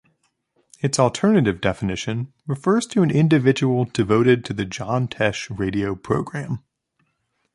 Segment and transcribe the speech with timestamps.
[0.79, 6.63] It's alternative definition refers to an individual devoted to the John Tesh radio program.